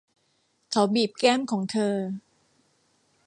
[0.71, 1.95] เขาบีบแก้มของเธอ